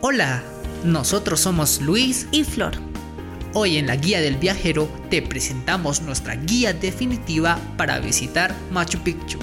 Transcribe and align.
Hola, 0.00 0.44
nosotros 0.84 1.40
somos 1.40 1.80
Luis 1.80 2.28
y 2.30 2.44
Flor. 2.44 2.74
Hoy 3.52 3.78
en 3.78 3.88
la 3.88 3.96
Guía 3.96 4.20
del 4.20 4.36
Viajero 4.36 4.88
te 5.10 5.22
presentamos 5.22 6.02
nuestra 6.02 6.36
guía 6.36 6.72
definitiva 6.72 7.58
para 7.76 7.98
visitar 7.98 8.54
Machu 8.70 9.00
Picchu. 9.00 9.40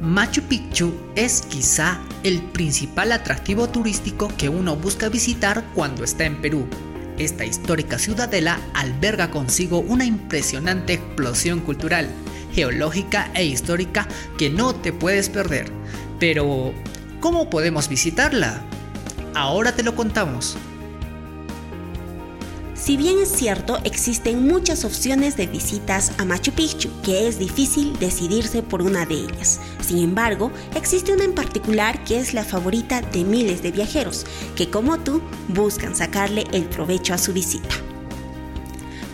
Machu 0.00 0.42
Picchu 0.42 0.92
es 1.14 1.42
quizá 1.42 2.00
el 2.24 2.42
principal 2.42 3.12
atractivo 3.12 3.68
turístico 3.68 4.32
que 4.36 4.48
uno 4.48 4.74
busca 4.74 5.08
visitar 5.08 5.62
cuando 5.76 6.02
está 6.02 6.24
en 6.24 6.42
Perú. 6.42 6.66
Esta 7.18 7.44
histórica 7.44 8.00
ciudadela 8.00 8.58
alberga 8.74 9.30
consigo 9.30 9.78
una 9.78 10.06
impresionante 10.06 10.94
explosión 10.94 11.60
cultural, 11.60 12.08
geológica 12.52 13.30
e 13.34 13.44
histórica 13.44 14.08
que 14.36 14.50
no 14.50 14.74
te 14.74 14.92
puedes 14.92 15.28
perder. 15.28 15.70
Pero, 16.18 16.74
¿cómo 17.20 17.48
podemos 17.48 17.88
visitarla? 17.88 18.67
Ahora 19.38 19.70
te 19.70 19.84
lo 19.84 19.94
contamos. 19.94 20.56
Si 22.74 22.96
bien 22.96 23.20
es 23.20 23.30
cierto, 23.30 23.78
existen 23.84 24.48
muchas 24.48 24.84
opciones 24.84 25.36
de 25.36 25.46
visitas 25.46 26.10
a 26.18 26.24
Machu 26.24 26.50
Picchu, 26.50 26.90
que 27.04 27.28
es 27.28 27.38
difícil 27.38 27.96
decidirse 28.00 28.64
por 28.64 28.82
una 28.82 29.06
de 29.06 29.14
ellas. 29.14 29.60
Sin 29.80 29.98
embargo, 29.98 30.50
existe 30.74 31.12
una 31.12 31.22
en 31.22 31.36
particular 31.36 32.02
que 32.02 32.18
es 32.18 32.34
la 32.34 32.42
favorita 32.42 33.00
de 33.00 33.22
miles 33.22 33.62
de 33.62 33.70
viajeros, 33.70 34.26
que 34.56 34.70
como 34.70 34.98
tú 34.98 35.22
buscan 35.46 35.94
sacarle 35.94 36.44
el 36.50 36.64
provecho 36.64 37.14
a 37.14 37.18
su 37.18 37.32
visita. 37.32 37.87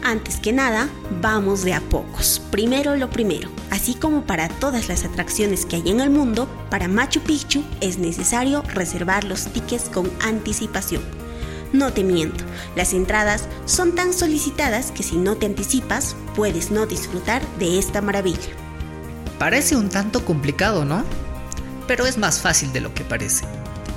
Antes 0.06 0.38
que 0.38 0.52
nada, 0.52 0.90
vamos 1.22 1.64
de 1.64 1.72
a 1.72 1.80
pocos. 1.80 2.42
Primero 2.50 2.94
lo 2.94 3.08
primero. 3.08 3.48
Así 3.70 3.94
como 3.94 4.26
para 4.26 4.50
todas 4.50 4.90
las 4.90 5.02
atracciones 5.02 5.64
que 5.64 5.76
hay 5.76 5.88
en 5.88 5.98
el 5.98 6.10
mundo, 6.10 6.46
para 6.68 6.88
Machu 6.88 7.20
Picchu 7.20 7.64
es 7.80 7.96
necesario 7.96 8.60
reservar 8.74 9.24
los 9.24 9.46
tickets 9.46 9.88
con 9.88 10.10
anticipación. 10.22 11.02
No 11.72 11.94
te 11.94 12.04
miento, 12.04 12.44
las 12.76 12.92
entradas 12.92 13.48
son 13.64 13.94
tan 13.94 14.12
solicitadas 14.12 14.92
que 14.92 15.02
si 15.02 15.16
no 15.16 15.36
te 15.36 15.46
anticipas, 15.46 16.14
puedes 16.36 16.70
no 16.70 16.84
disfrutar 16.84 17.42
de 17.58 17.78
esta 17.78 18.02
maravilla. 18.02 18.52
Parece 19.38 19.74
un 19.74 19.88
tanto 19.88 20.22
complicado, 20.26 20.84
¿no? 20.84 21.02
Pero 21.88 22.04
es 22.04 22.18
más 22.18 22.42
fácil 22.42 22.74
de 22.74 22.82
lo 22.82 22.92
que 22.92 23.04
parece. 23.04 23.46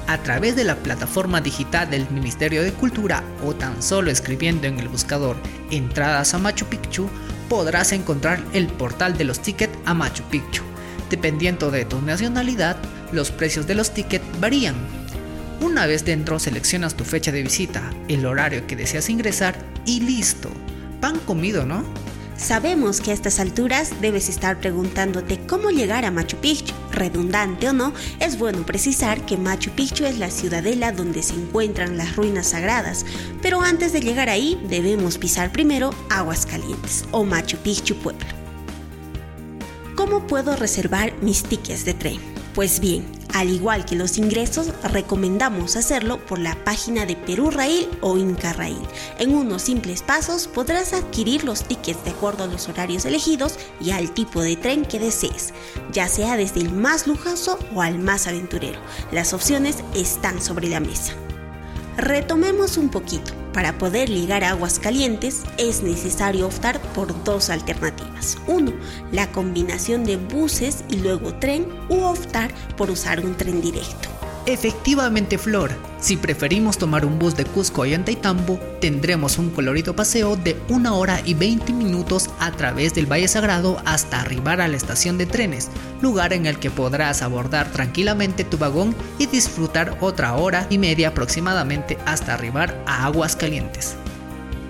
A 0.08 0.18
través 0.24 0.56
de 0.56 0.64
la 0.64 0.76
plataforma 0.78 1.42
digital 1.42 1.90
del 1.90 2.10
Ministerio 2.10 2.64
de 2.64 2.72
Cultura 2.72 3.24
o 3.44 3.54
tan 3.54 3.84
solo 3.84 4.10
escribiendo 4.10 4.66
en 4.66 4.80
el 4.80 4.88
buscador 4.88 5.36
Entradas 5.70 6.34
a 6.34 6.38
Machu 6.38 6.66
Picchu, 6.66 7.10
podrás 7.50 7.92
encontrar 7.92 8.42
el 8.54 8.68
portal 8.68 9.18
de 9.18 9.26
los 9.26 9.42
tickets 9.42 9.78
a 9.86 9.94
Machu 9.94 10.24
Picchu. 10.24 10.64
Dependiendo 11.10 11.72
de 11.72 11.84
tu 11.84 12.02
nacionalidad, 12.02 12.78
los 13.12 13.32
precios 13.32 13.68
de 13.68 13.76
los 13.76 13.94
tickets 13.94 14.26
varían, 14.40 14.76
una 15.60 15.88
vez 15.88 16.06
dentro 16.06 16.40
seleccionas 16.40 16.96
tu 16.96 17.04
fecha 17.04 17.32
de 17.32 17.42
visita, 17.42 17.92
el 18.08 18.26
horario 18.26 18.68
que 18.68 18.76
deseas 18.76 19.10
ingresar 19.10 19.58
y 19.86 20.02
listo. 20.02 20.50
Pan 21.02 21.20
comido, 21.26 21.66
¿no? 21.66 21.84
Sabemos 22.38 23.02
que 23.02 23.10
a 23.10 23.14
estas 23.16 23.40
alturas 23.40 24.00
debes 24.00 24.30
estar 24.30 24.60
preguntándote 24.60 25.40
cómo 25.48 25.72
llegar 25.72 26.06
a 26.06 26.12
Machu 26.12 26.38
Picchu. 26.38 26.74
Redundante 26.92 27.68
o 27.68 27.74
no, 27.74 27.94
es 28.20 28.38
bueno 28.38 28.64
precisar 28.64 29.26
que 29.26 29.38
Machu 29.38 29.72
Picchu 29.72 30.06
es 30.06 30.20
la 30.20 30.30
ciudadela 30.30 30.92
donde 30.92 31.24
se 31.24 31.34
encuentran 31.34 31.98
las 31.98 32.16
ruinas 32.16 32.50
sagradas, 32.50 33.06
pero 33.42 33.62
antes 33.62 33.92
de 33.92 34.02
llegar 34.02 34.30
ahí 34.30 34.62
debemos 34.70 35.18
pisar 35.18 35.52
primero 35.52 35.90
Aguas 36.10 36.46
Calientes 36.46 37.06
o 37.12 37.24
Machu 37.24 37.58
Picchu 37.58 37.96
Pueblo. 37.96 38.28
¿Cómo 39.96 40.28
puedo 40.28 40.56
reservar 40.56 41.14
mis 41.22 41.44
tickets 41.44 41.86
de 41.86 41.96
tren? 41.96 42.22
Pues 42.54 42.80
bien, 42.80 43.04
al 43.38 43.52
igual 43.52 43.86
que 43.86 43.96
los 43.96 44.18
ingresos, 44.18 44.74
recomendamos 44.82 45.76
hacerlo 45.76 46.18
por 46.26 46.40
la 46.40 46.56
página 46.64 47.06
de 47.06 47.16
Perú 47.16 47.52
Rail 47.52 47.88
o 48.02 48.18
Inca 48.18 48.52
Rail. 48.54 48.82
En 49.20 49.36
unos 49.36 49.62
simples 49.62 50.02
pasos 50.02 50.48
podrás 50.48 50.94
adquirir 50.94 51.44
los 51.44 51.64
tickets 51.64 52.04
de 52.04 52.10
acuerdo 52.10 52.46
a 52.46 52.48
los 52.48 52.67
horarios 52.67 53.06
elegidos 53.06 53.60
y 53.80 53.92
al 53.92 54.11
tipo 54.11 54.42
de 54.42 54.56
tren 54.56 54.86
que 54.86 54.98
desees, 54.98 55.54
ya 55.92 56.08
sea 56.08 56.36
desde 56.36 56.61
el 56.61 56.72
más 56.72 57.06
lujoso 57.06 57.60
o 57.76 57.84
al 57.84 58.00
más 58.00 58.26
aventurero. 58.26 58.80
Las 59.11 59.34
opciones 59.34 59.84
están 59.94 60.42
sobre 60.42 60.67
la 60.67 60.80
mesa. 60.80 61.14
Retomemos 61.95 62.78
un 62.78 62.90
poquito. 62.90 63.34
Para 63.54 63.80
poder 63.80 64.08
llegar 64.08 64.44
a 64.44 64.52
aguas 64.52 64.78
calientes 64.78 65.42
es 65.58 65.82
necesario 65.82 66.45
optar 66.45 66.77
por 66.98 67.24
dos 67.24 67.52
alternativas. 67.52 68.40
Uno, 68.48 68.74
la 69.12 69.32
combinación 69.32 70.04
de 70.04 70.18
buses 70.18 70.84
y 70.90 70.96
luego 70.96 71.32
tren 71.36 71.68
u 71.90 72.02
optar 72.02 72.52
por 72.76 72.90
usar 72.90 73.24
un 73.24 73.38
tren 73.38 73.62
directo. 73.62 74.10
Efectivamente, 74.48 75.38
Flor, 75.38 75.70
si 76.00 76.18
preferimos 76.18 76.80
tomar 76.80 77.06
un 77.06 77.20
bus 77.20 77.36
de 77.36 77.46
Cusco 77.46 77.84
a 77.84 77.88
Yantaytambo, 77.88 78.60
tendremos 78.82 79.38
un 79.38 79.52
colorido 79.52 79.96
paseo 79.96 80.38
de 80.38 80.58
una 80.70 80.96
hora 80.96 81.22
y 81.24 81.36
20 81.36 81.72
minutos 81.72 82.32
a 82.40 82.52
través 82.52 82.96
del 82.96 83.06
Valle 83.06 83.28
Sagrado 83.28 83.80
hasta 83.86 84.20
arribar 84.20 84.60
a 84.60 84.68
la 84.68 84.78
estación 84.78 85.20
de 85.20 85.28
trenes, 85.28 85.70
lugar 86.02 86.34
en 86.34 86.48
el 86.48 86.58
que 86.58 86.72
podrás 86.72 87.22
abordar 87.22 87.72
tranquilamente 87.72 88.44
tu 88.44 88.58
vagón 88.58 88.96
y 89.20 89.28
disfrutar 89.28 90.00
otra 90.02 90.34
hora 90.34 90.66
y 90.72 90.80
media 90.80 91.10
aproximadamente 91.10 92.00
hasta 92.08 92.34
arribar 92.34 92.84
a 92.88 93.06
Aguas 93.06 93.36
Calientes. 93.36 93.98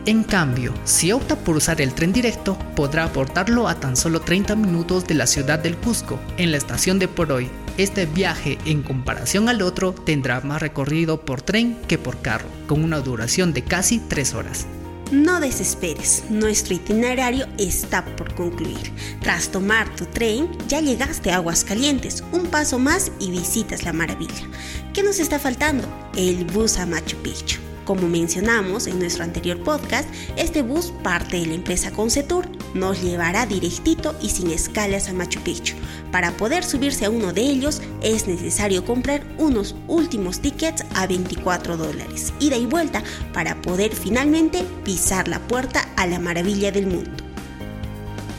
En 0.08 0.24
cambio, 0.24 0.74
si 0.86 1.12
opta 1.12 1.36
por 1.36 1.58
usar 1.58 1.82
el 1.82 1.94
tren 1.94 2.14
directo, 2.14 2.58
podrá 2.78 3.04
aportarlo 3.04 3.68
a 3.68 3.78
tan 3.78 3.98
solo 3.98 4.22
30 4.22 4.56
minutos 4.56 5.06
de 5.06 5.16
la 5.16 5.28
ciudad 5.28 5.60
del 5.60 5.76
Cusco, 5.76 6.18
en 6.38 6.52
la 6.52 6.58
estación 6.58 6.98
de 6.98 7.10
Poroy. 7.10 7.50
Este 7.78 8.06
viaje, 8.06 8.58
en 8.64 8.84
comparación 8.84 9.50
al 9.50 9.62
otro, 9.62 9.92
tendrá 9.92 10.40
más 10.40 10.62
recorrido 10.62 11.20
por 11.26 11.42
tren 11.42 11.78
que 11.90 11.98
por 11.98 12.22
carro, 12.22 12.48
con 12.68 12.86
una 12.86 13.02
duración 13.02 13.52
de 13.52 13.66
casi 13.66 14.00
3 14.00 14.34
horas. 14.34 14.66
No 15.12 15.42
desesperes, 15.42 16.24
nuestro 16.30 16.76
itinerario 16.76 17.46
está 17.58 18.06
por 18.16 18.34
concluir. 18.34 18.94
Tras 19.22 19.50
tomar 19.50 19.94
tu 19.98 20.06
tren, 20.06 20.48
ya 20.70 20.80
llegaste 20.80 21.32
a 21.32 21.36
Aguas 21.36 21.66
Calientes, 21.66 22.24
un 22.32 22.46
paso 22.46 22.80
más 22.80 23.12
y 23.20 23.30
visitas 23.30 23.84
la 23.84 23.92
maravilla. 23.92 24.48
¿Qué 24.94 25.04
nos 25.04 25.20
está 25.20 25.38
faltando? 25.38 25.86
El 26.16 26.46
bus 26.46 26.78
a 26.78 26.86
Machu 26.86 27.18
Picchu. 27.18 27.67
Como 27.88 28.10
mencionamos 28.10 28.86
en 28.86 29.00
nuestro 29.00 29.24
anterior 29.24 29.64
podcast, 29.64 30.10
este 30.36 30.62
bus 30.62 30.92
parte 31.04 31.38
de 31.38 31.46
la 31.46 31.54
empresa 31.54 31.90
Concetour 31.90 32.46
nos 32.74 33.02
llevará 33.02 33.46
directito 33.46 34.14
y 34.22 34.28
sin 34.28 34.52
escalas 34.52 35.08
a 35.08 35.14
Machu 35.14 35.40
Picchu. 35.40 35.74
Para 36.12 36.32
poder 36.32 36.66
subirse 36.66 37.06
a 37.06 37.10
uno 37.10 37.32
de 37.32 37.44
ellos 37.44 37.82
es 38.04 38.28
necesario 38.28 38.84
comprar 38.84 39.26
unos 39.38 39.74
últimos 39.88 40.42
tickets 40.42 40.84
a 40.96 41.08
24 41.08 41.78
dólares, 41.78 42.34
ida 42.42 42.58
y 42.58 42.66
vuelta, 42.66 43.04
para 43.32 43.62
poder 43.62 43.96
finalmente 43.96 44.66
pisar 44.84 45.30
la 45.30 45.40
puerta 45.40 45.88
a 45.96 46.08
la 46.08 46.20
maravilla 46.20 46.74
del 46.74 46.88
mundo. 46.88 47.24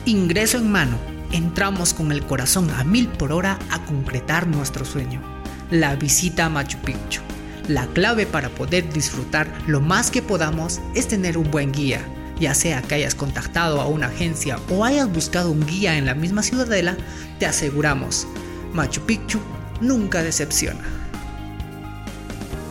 Ingreso 0.05 0.59
en 0.59 0.71
mano, 0.71 0.95
entramos 1.31 1.95
con 1.95 2.11
el 2.11 2.23
corazón 2.23 2.69
a 2.69 2.83
mil 2.83 3.07
por 3.07 3.31
hora 3.31 3.57
a 3.71 3.83
concretar 3.85 4.45
nuestro 4.45 4.85
sueño, 4.85 5.23
la 5.71 5.95
visita 5.95 6.45
a 6.45 6.49
Machu 6.49 6.77
Picchu. 6.85 7.21
La 7.69 7.85
clave 7.85 8.25
para 8.25 8.49
poder 8.49 8.91
disfrutar 8.91 9.47
lo 9.67 9.79
más 9.79 10.09
que 10.09 10.23
podamos 10.23 10.81
es 10.95 11.07
tener 11.07 11.37
un 11.37 11.51
buen 11.51 11.71
guía, 11.71 12.01
ya 12.39 12.55
sea 12.55 12.81
que 12.81 12.95
hayas 12.95 13.13
contactado 13.13 13.79
a 13.79 13.85
una 13.85 14.07
agencia 14.07 14.57
o 14.71 14.83
hayas 14.83 15.07
buscado 15.07 15.51
un 15.51 15.63
guía 15.63 15.95
en 15.95 16.07
la 16.07 16.15
misma 16.15 16.41
ciudadela, 16.41 16.97
te 17.37 17.45
aseguramos, 17.45 18.25
Machu 18.73 19.01
Picchu 19.01 19.39
nunca 19.81 20.23
decepciona. 20.23 20.81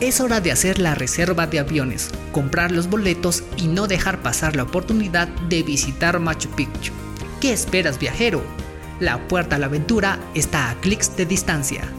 Es 0.01 0.19
hora 0.19 0.41
de 0.41 0.51
hacer 0.51 0.79
la 0.79 0.95
reserva 0.95 1.47
de 1.47 1.59
aviones, 1.59 2.09
comprar 2.33 2.73
los 2.73 2.89
boletos 2.89 3.45
y 3.55 3.67
no 3.67 3.87
dejar 3.87 4.21
pasar 4.21 4.57
la 4.57 4.63
oportunidad 4.63 5.29
de 5.47 5.63
visitar 5.63 6.19
Machu 6.19 6.49
Picchu. 6.49 6.91
¿Qué 7.39 7.53
esperas 7.53 7.99
viajero? 7.99 8.43
La 8.99 9.29
puerta 9.29 9.55
a 9.55 9.59
la 9.59 9.67
aventura 9.67 10.19
está 10.35 10.69
a 10.69 10.75
clics 10.81 11.15
de 11.15 11.25
distancia. 11.25 11.89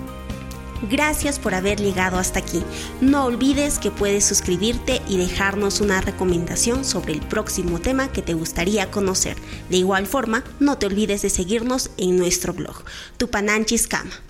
Gracias 0.89 1.39
por 1.39 1.55
haber 1.55 1.81
llegado 1.81 2.19
hasta 2.19 2.39
aquí. 2.39 2.63
No 3.01 3.25
olvides 3.25 3.79
que 3.79 3.91
puedes 3.91 4.25
suscribirte 4.25 5.03
y 5.09 5.19
dejarnos 5.19 5.81
una 5.81 6.01
recomendación 6.01 6.85
sobre 6.85 7.13
el 7.13 7.21
próximo 7.21 7.81
tema 7.81 8.11
que 8.11 8.23
te 8.23 8.35
gustaría 8.35 8.91
conocer. 8.91 9.37
De 9.69 9.77
igual 9.77 10.07
forma, 10.07 10.45
no 10.59 10.79
te 10.79 10.87
olvides 10.87 11.23
de 11.23 11.31
seguirnos 11.31 11.91
en 11.99 12.17
nuestro 12.17 12.55
blog, 12.55 12.85
Tupananchis 13.19 13.87
Cama. 13.87 14.30